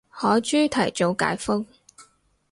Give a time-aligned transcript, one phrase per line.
[0.09, 1.63] 海珠提早解封